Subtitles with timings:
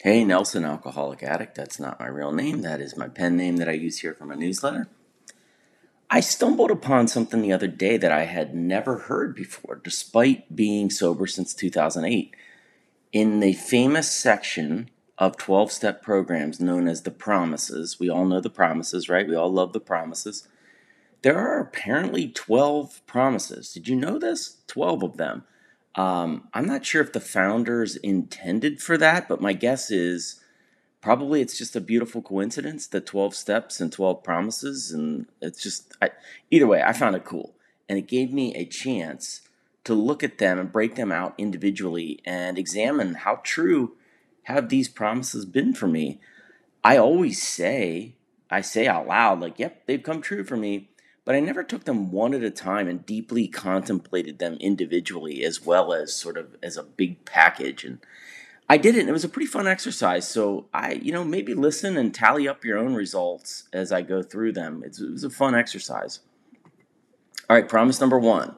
[0.00, 1.56] Hey, Nelson, alcoholic addict.
[1.56, 2.62] That's not my real name.
[2.62, 4.86] That is my pen name that I use here for my newsletter.
[6.08, 10.88] I stumbled upon something the other day that I had never heard before, despite being
[10.88, 12.32] sober since 2008.
[13.12, 14.88] In the famous section
[15.18, 19.26] of 12 step programs known as the promises, we all know the promises, right?
[19.26, 20.46] We all love the promises.
[21.22, 23.72] There are apparently 12 promises.
[23.72, 24.58] Did you know this?
[24.68, 25.42] 12 of them.
[25.94, 30.40] Um, I'm not sure if the founders intended for that, but my guess is
[31.00, 34.92] probably it's just a beautiful coincidence the 12 steps and 12 promises.
[34.92, 36.10] And it's just, I,
[36.50, 37.54] either way, I found it cool.
[37.88, 39.42] And it gave me a chance
[39.84, 43.96] to look at them and break them out individually and examine how true
[44.44, 46.20] have these promises been for me.
[46.84, 48.14] I always say,
[48.50, 50.90] I say out loud, like, yep, they've come true for me
[51.28, 55.60] but I never took them one at a time and deeply contemplated them individually as
[55.62, 57.84] well as sort of as a big package.
[57.84, 57.98] And
[58.66, 60.26] I did it, and it was a pretty fun exercise.
[60.26, 64.22] So I, you know, maybe listen and tally up your own results as I go
[64.22, 64.82] through them.
[64.82, 66.20] It's, it was a fun exercise.
[67.50, 68.56] All right, promise number one.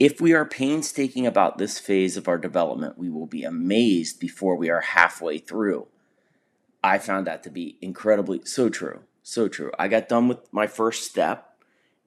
[0.00, 4.56] If we are painstaking about this phase of our development, we will be amazed before
[4.56, 5.86] we are halfway through.
[6.82, 9.02] I found that to be incredibly so true.
[9.22, 9.70] So true.
[9.78, 11.45] I got done with my first step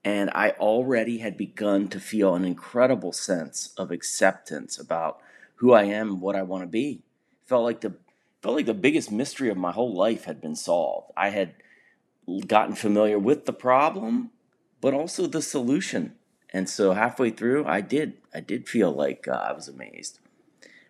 [0.10, 5.22] and I already had begun to feel an incredible sense of acceptance about
[5.58, 7.04] who I am what I want to be.
[7.46, 7.94] Felt like the
[8.42, 11.12] felt like the biggest mystery of my whole life had been solved.
[11.16, 11.54] I had
[12.48, 14.32] gotten familiar with the problem,
[14.82, 16.16] but also the solution.
[16.52, 20.20] And so halfway through, I did I did feel like uh, I was amazed.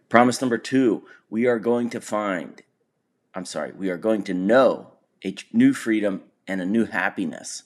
[0.08, 2.62] Promise number 2, we are going to find
[3.36, 4.94] I'm sorry, we are going to know
[5.26, 7.64] a new freedom and a new happiness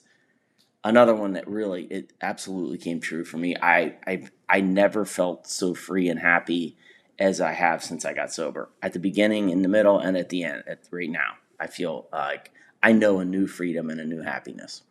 [0.84, 3.56] another one that really it absolutely came true for me.
[3.60, 6.76] I I I never felt so free and happy
[7.18, 8.68] as I have since I got sober.
[8.82, 10.64] At the beginning, in the middle, and at the end.
[10.66, 14.82] At right now, I feel like I know a new freedom and a new happiness.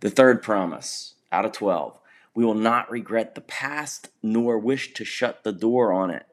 [0.00, 1.98] The third promise out of twelve:
[2.34, 6.26] we will not regret the past nor wish to shut the door on it.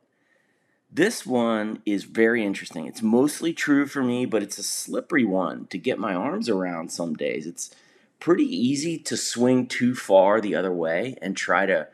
[0.94, 2.86] This one is very interesting.
[2.86, 6.92] It's mostly true for me, but it's a slippery one to get my arms around
[6.92, 7.48] some days.
[7.48, 7.74] It's
[8.22, 11.88] pretty easy to swing too far the other way and try to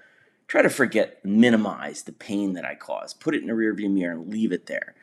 [0.47, 3.19] try to forget minimize the pain that I caused.
[3.19, 4.93] Put it in a rearview mirror and leave it there.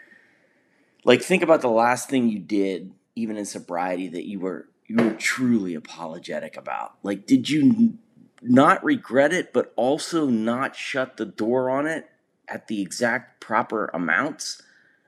[1.02, 4.96] Like think about the last thing you did even in sobriety that you were you
[4.96, 6.94] were truly apologetic about.
[7.02, 7.98] Like did you
[8.42, 12.08] not regret it but also not shut the door on it
[12.46, 14.62] at the exact proper amounts?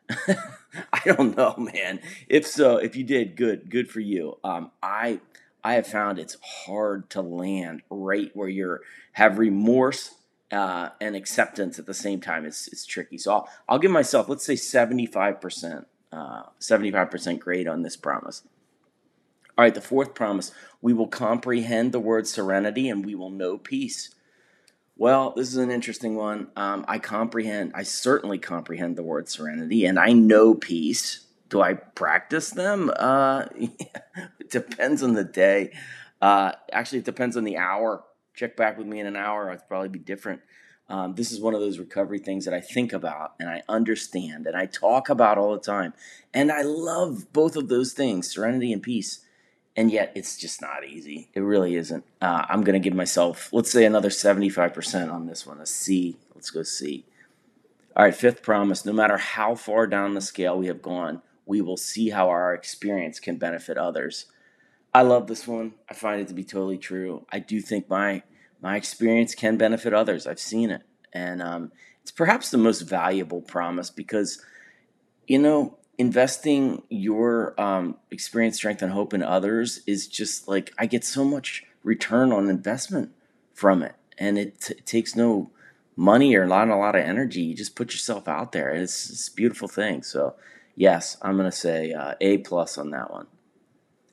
[0.92, 2.00] I don't know, man.
[2.28, 4.38] If so, if you did, good, good for you.
[4.44, 5.20] Um, I
[5.66, 8.78] I have found it's hard to land right where you
[9.14, 10.14] have remorse
[10.52, 12.46] uh, and acceptance at the same time.
[12.46, 13.18] It's, it's tricky.
[13.18, 18.44] So I'll, I'll give myself, let's say 75%, uh, 75% grade on this promise.
[19.58, 23.58] All right, the fourth promise we will comprehend the word serenity and we will know
[23.58, 24.14] peace.
[24.96, 26.46] Well, this is an interesting one.
[26.54, 31.74] Um, I comprehend, I certainly comprehend the word serenity, and I know peace do I
[31.74, 32.90] practice them?
[32.96, 35.72] Uh, it depends on the day.
[36.20, 38.04] Uh, actually, it depends on the hour.
[38.34, 39.50] Check back with me in an hour.
[39.50, 40.40] I'd probably be different.
[40.88, 44.46] Um, this is one of those recovery things that I think about and I understand
[44.46, 45.94] and I talk about all the time.
[46.32, 49.20] And I love both of those things, serenity and peace.
[49.74, 51.28] And yet, it's just not easy.
[51.34, 52.04] It really isn't.
[52.22, 56.16] Uh, I'm going to give myself, let's say, another 75% on this one, a C.
[56.34, 57.04] Let's go C.
[57.94, 61.60] All right, fifth promise no matter how far down the scale we have gone, we
[61.62, 64.26] will see how our experience can benefit others.
[64.92, 65.74] I love this one.
[65.88, 67.24] I find it to be totally true.
[67.30, 68.22] I do think my
[68.60, 70.26] my experience can benefit others.
[70.26, 74.42] I've seen it, and um, it's perhaps the most valuable promise because,
[75.26, 80.86] you know, investing your um, experience, strength, and hope in others is just like I
[80.86, 83.12] get so much return on investment
[83.52, 85.50] from it, and it, t- it takes no
[85.94, 87.42] money or not a lot of energy.
[87.42, 90.02] You just put yourself out there, and it's, it's a beautiful thing.
[90.02, 90.34] So
[90.76, 93.26] Yes, I'm going to say uh, A plus on that one.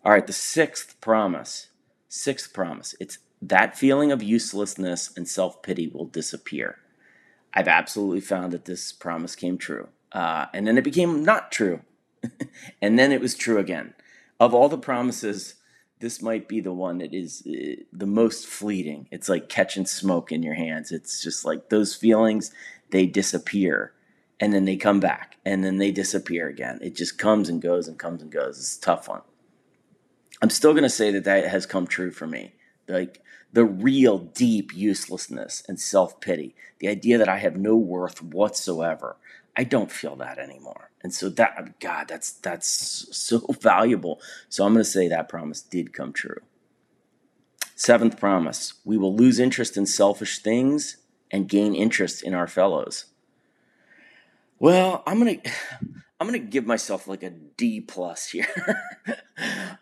[0.04, 1.68] All right, the sixth promise.
[2.08, 2.96] Sixth promise.
[3.00, 6.78] It's that feeling of uselessness and self pity will disappear.
[7.54, 9.90] I've absolutely found that this promise came true.
[10.12, 11.82] Uh, and then it became not true.
[12.82, 13.94] and then it was true again.
[14.40, 15.56] Of all the promises,
[16.00, 19.08] this might be the one that is uh, the most fleeting.
[19.12, 20.92] It's like catching smoke in your hands.
[20.92, 22.52] It's just like those feelings,
[22.92, 23.94] they disappear
[24.40, 26.80] and then they come back and then they disappear again.
[26.82, 28.58] It just comes and goes and comes and goes.
[28.58, 29.22] It's a tough one.
[30.42, 32.54] I'm still going to say that that has come true for me.
[32.88, 33.22] Like
[33.54, 39.18] the real deep uselessness and self pity, the idea that I have no worth whatsoever.
[39.56, 40.90] I don't feel that anymore.
[41.04, 42.68] And so that God, that's that's
[43.16, 44.20] so valuable.
[44.50, 46.42] So I'm going to say that promise did come true.
[47.76, 50.98] Seventh promise, we will lose interest in selfish things
[51.32, 53.06] and gain interest in our fellows.
[54.60, 55.52] Well, I'm to
[56.20, 58.48] I'm to give myself like a D plus here.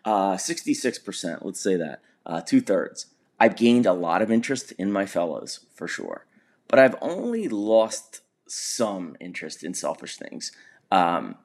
[0.04, 2.02] uh, 66%, let's say that.
[2.26, 3.06] Uh, two thirds.
[3.38, 6.26] I've gained a lot of interest in my fellows, for sure.
[6.66, 10.50] But I've only lost some interest in selfish things.
[10.90, 11.36] Um,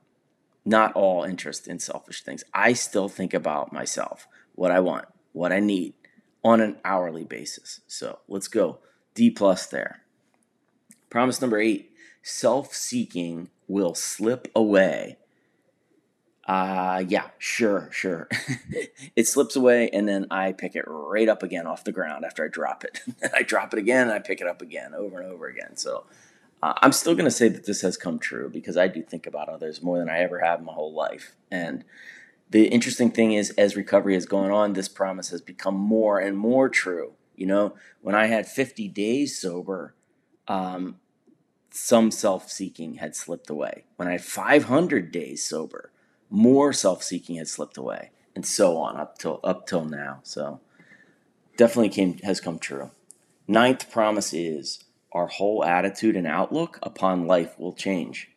[0.65, 2.43] not all interest in selfish things.
[2.53, 5.93] I still think about myself, what I want, what I need
[6.43, 7.81] on an hourly basis.
[7.87, 8.79] So let's go.
[9.13, 10.01] D plus there.
[11.09, 11.91] Promise number eight
[12.27, 15.17] self seeking will slip away.
[16.45, 18.27] Uh, yeah, sure, sure.
[19.15, 22.45] it slips away, and then I pick it right up again off the ground after
[22.45, 23.01] I drop it.
[23.33, 25.75] I drop it again, and I pick it up again over and over again.
[25.75, 26.05] So
[26.61, 29.27] uh, I'm still going to say that this has come true because I do think
[29.27, 31.35] about others more than I ever have in my whole life.
[31.51, 31.83] And
[32.49, 36.37] the interesting thing is, as recovery has gone on, this promise has become more and
[36.37, 37.13] more true.
[37.35, 39.95] You know, when I had 50 days sober,
[40.47, 40.95] um,
[41.69, 43.83] some self seeking had slipped away.
[43.95, 45.91] When I had 500 days sober,
[46.29, 50.19] more self seeking had slipped away, and so on up till up till now.
[50.23, 50.59] So
[51.55, 52.91] definitely came has come true.
[53.47, 58.29] Ninth promise is our whole attitude and outlook upon life will change.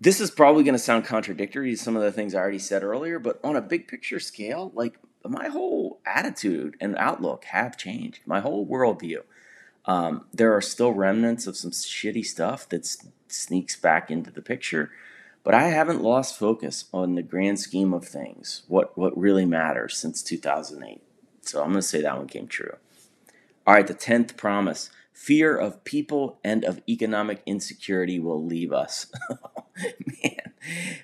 [0.00, 2.82] This is probably going to sound contradictory to some of the things I already said
[2.82, 8.20] earlier, but on a big picture scale, like my whole attitude and outlook have changed.
[8.26, 9.22] My whole worldview.
[9.84, 12.86] Um, there are still remnants of some shitty stuff that
[13.28, 14.90] sneaks back into the picture,
[15.42, 19.96] but I haven't lost focus on the grand scheme of things, what, what really matters
[19.96, 21.02] since 2008.
[21.40, 22.76] So I'm going to say that one came true.
[23.66, 29.06] All right, the 10th promise fear of people and of economic insecurity will leave us.
[30.22, 30.52] Man,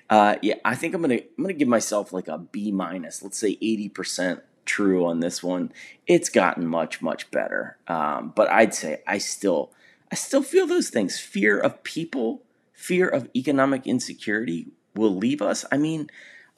[0.09, 3.23] uh, yeah, I think I'm gonna I'm gonna give myself like a B minus.
[3.23, 5.71] Let's say 80% true on this one.
[6.05, 9.71] It's gotten much much better, um, but I'd say I still
[10.11, 11.19] I still feel those things.
[11.19, 12.43] Fear of people,
[12.73, 15.65] fear of economic insecurity will leave us.
[15.71, 16.09] I mean.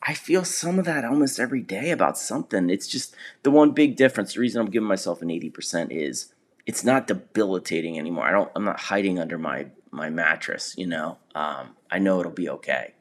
[0.03, 2.71] I feel some of that almost every day about something.
[2.71, 4.33] It's just the one big difference.
[4.33, 6.33] The reason I'm giving myself an 80% is
[6.65, 8.25] it's not debilitating anymore.
[8.25, 11.17] I don't I'm not hiding under my my mattress, you know.
[11.35, 12.95] Um, I know it'll be okay.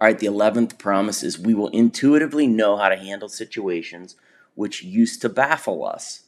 [0.00, 4.14] All right, the 11th promise is we will intuitively know how to handle situations
[4.54, 6.22] which used to baffle us.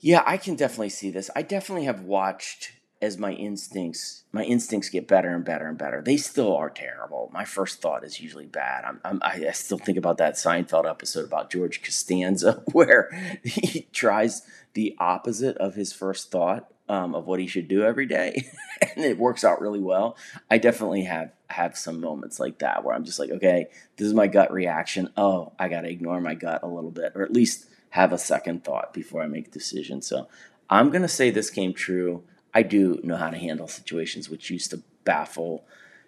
[0.00, 1.30] Yeah, I can definitely see this.
[1.34, 6.02] I definitely have watched as my instincts my instincts get better and better and better.
[6.02, 7.30] They still are terrible.
[7.32, 8.84] My first thought is usually bad.
[8.84, 13.10] I'm, I'm, i still think about that Seinfeld episode about George Costanza where
[13.44, 14.42] he tries
[14.74, 18.46] the opposite of his first thought um, of what he should do every day,
[18.96, 20.16] and it works out really well.
[20.50, 23.66] I definitely have have some moments like that where I'm just like, okay,
[23.96, 25.10] this is my gut reaction.
[25.16, 28.18] Oh, I got to ignore my gut a little bit, or at least have a
[28.18, 30.02] second thought before I make a decision.
[30.02, 30.28] So
[30.68, 34.70] I'm gonna say this came true I do know how to handle situations which used
[34.70, 35.64] to baffle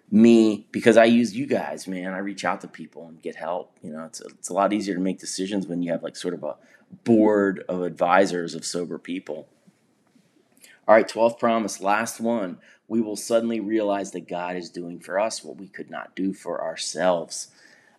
[0.09, 2.13] me because I use you guys, man.
[2.13, 3.77] I reach out to people and get help.
[3.83, 6.15] You know, it's a, it's a lot easier to make decisions when you have like
[6.15, 6.55] sort of a
[7.03, 9.49] board of advisors of sober people.
[10.87, 12.59] All right, 12th promise, last one.
[12.87, 16.31] We will suddenly realize that God is doing for us what we could not do
[16.33, 17.49] for ourselves.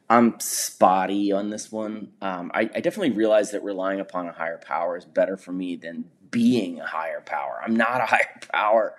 [0.08, 2.12] I'm spotty on this one.
[2.22, 5.76] Um, I, I definitely realize that relying upon a higher power is better for me
[5.76, 7.60] than being a higher power.
[7.62, 8.94] I'm not a higher power.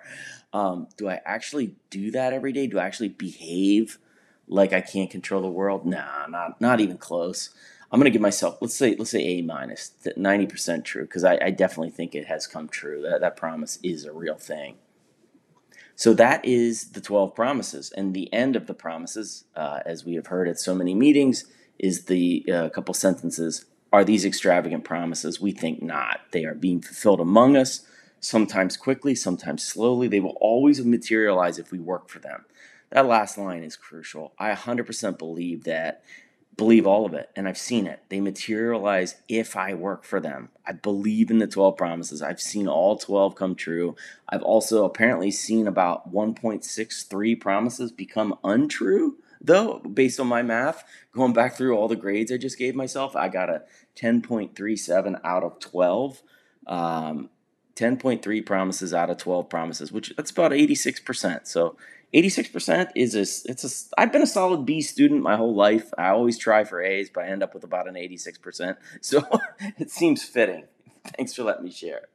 [0.52, 2.68] Um, do I actually do that every day?
[2.68, 3.98] Do I actually behave
[4.46, 5.84] like I can't control the world?
[5.84, 7.50] Nah, not not even close.
[7.90, 11.38] I'm gonna give myself let's say let's say A minus, ninety percent true, because I,
[11.42, 13.02] I definitely think it has come true.
[13.02, 14.76] That that promise is a real thing.
[15.96, 20.14] So that is the twelve promises, and the end of the promises, uh, as we
[20.14, 21.44] have heard at so many meetings,
[21.78, 25.40] is the uh, couple sentences are these extravagant promises?
[25.40, 26.20] We think not.
[26.30, 27.80] They are being fulfilled among us,
[28.20, 30.06] sometimes quickly, sometimes slowly.
[30.06, 32.44] They will always materialize if we work for them.
[32.90, 34.32] That last line is crucial.
[34.38, 36.02] I 100% believe that,
[36.60, 38.00] believe all of it, and I've seen it.
[38.10, 40.50] They materialize if I work for them.
[40.66, 42.20] I believe in the 12 promises.
[42.20, 43.96] I've seen all 12 come true.
[44.28, 51.32] I've also apparently seen about 1.63 promises become untrue though, based on my math, going
[51.32, 53.62] back through all the grades I just gave myself, I got a
[53.96, 56.22] 10.37 out of 12.
[56.66, 57.30] Um,
[57.74, 61.46] 10.3 promises out of 12 promises, which that's about 86%.
[61.46, 61.76] So
[62.12, 65.92] 86% is a, it's a, I've been a solid B student my whole life.
[65.96, 68.76] I always try for A's, but I end up with about an 86%.
[69.00, 69.22] So
[69.78, 70.64] it seems fitting.
[71.16, 72.08] Thanks for letting me share.